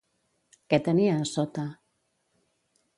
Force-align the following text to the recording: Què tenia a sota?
Què 0.73 0.79
tenia 0.89 1.19
a 1.19 1.29
sota? 1.33 1.69